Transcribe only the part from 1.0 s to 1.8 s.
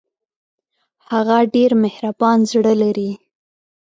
هغه ډېر